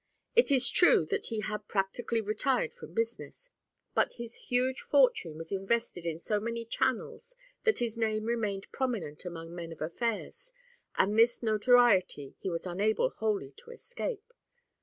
It 0.35 0.49
is 0.49 0.71
true 0.71 1.05
that 1.11 1.27
he 1.27 1.41
had 1.41 1.67
practically 1.67 2.21
retired 2.21 2.73
from 2.73 2.95
business, 2.95 3.51
but 3.93 4.13
his 4.13 4.33
huge 4.49 4.81
fortune 4.81 5.37
was 5.37 5.51
invested 5.51 6.07
in 6.07 6.17
so 6.17 6.39
many 6.39 6.65
channels 6.65 7.35
that 7.65 7.77
his 7.77 7.97
name 7.97 8.23
remained 8.25 8.71
prominent 8.71 9.25
among 9.25 9.53
men 9.53 9.71
of 9.71 9.79
affairs 9.79 10.51
and 10.95 11.19
this 11.19 11.43
notoriety 11.43 12.33
he 12.39 12.49
was 12.49 12.65
unable 12.65 13.11
wholly 13.11 13.51
to 13.57 13.69
escape. 13.69 14.33